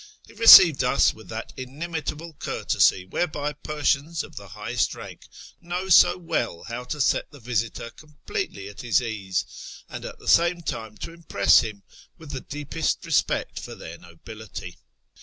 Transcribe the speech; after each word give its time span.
He 0.25 0.33
received 0.33 0.83
us 0.83 1.13
with 1.13 1.27
that 1.29 1.53
inimitable 1.55 2.33
courtesy 2.39 3.05
whereby 3.05 3.53
Persians 3.53 4.23
of 4.23 4.35
the 4.35 4.47
highest 4.47 4.95
rank 4.95 5.27
know 5.61 5.89
so 5.89 6.17
well 6.17 6.63
how 6.63 6.85
to 6.85 6.99
set 6.99 7.29
the 7.29 7.39
visitor 7.39 7.91
completely 7.91 8.67
at 8.67 8.81
his 8.81 8.99
ease, 8.99 9.45
and 9.87 10.03
at 10.03 10.17
the 10.17 10.27
same 10.27 10.61
time 10.63 10.97
to 11.05 11.13
impress 11.13 11.59
him 11.59 11.83
with 12.17 12.31
the 12.31 12.41
deepest 12.41 13.05
respect 13.05 13.59
for 13.59 13.75
their 13.75 13.99
nobility. 13.99 14.77